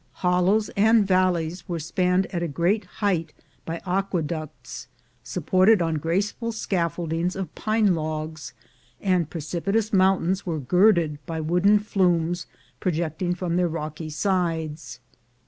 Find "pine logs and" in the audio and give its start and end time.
7.53-9.29